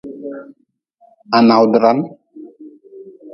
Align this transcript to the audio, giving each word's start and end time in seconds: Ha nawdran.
Ha 1.31 1.39
nawdran. 1.47 1.99